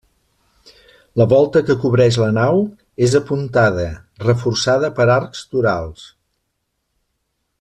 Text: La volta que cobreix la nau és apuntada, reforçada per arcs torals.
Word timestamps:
La 1.21 1.27
volta 1.33 1.61
que 1.67 1.75
cobreix 1.83 2.17
la 2.21 2.29
nau 2.39 2.63
és 3.09 3.13
apuntada, 3.21 3.85
reforçada 4.25 4.91
per 5.01 5.09
arcs 5.19 5.47
torals. 5.53 6.07